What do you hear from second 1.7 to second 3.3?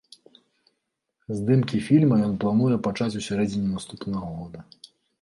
фільма ён плануе пачаць у